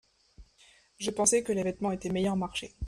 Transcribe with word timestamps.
Je 0.97 1.11
pensais 1.11 1.43
que 1.43 1.51
les 1.53 1.61
vêtements 1.61 1.91
étaient 1.91 2.09
meilleur 2.09 2.35
marché. 2.35 2.73